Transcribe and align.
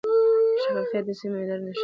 شفافیت 0.61 1.03
د 1.07 1.09
سمې 1.19 1.37
ادارې 1.41 1.63
نښه 1.65 1.75
ده. 1.75 1.79